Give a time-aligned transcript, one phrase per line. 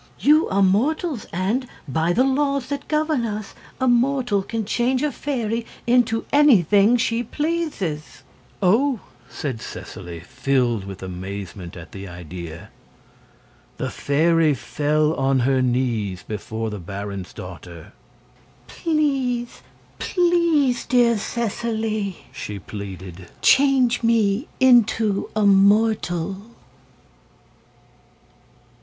[0.19, 5.11] "You are mortals, and, by the laws that govern us, a mortal can change a
[5.11, 8.23] fairy into anything she pleases."
[8.63, 12.71] "Oh!" said Seseley, filled with amazement at the idea.
[13.77, 17.93] The fairy fell on her knees before the baron's daughter.
[18.65, 19.61] "Please
[19.99, 26.41] please, dear Seseley," she pleaded, "change me into a mortal!"